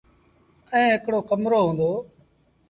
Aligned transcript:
ائيٚݩ 0.73 0.93
هڪڙو 0.95 1.19
ڪمرو 1.29 1.59
هُݩدو۔ 1.67 1.91